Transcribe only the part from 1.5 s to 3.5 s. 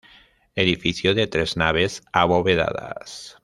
naves abovedadas.